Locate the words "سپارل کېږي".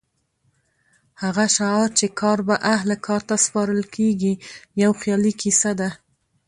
3.45-4.33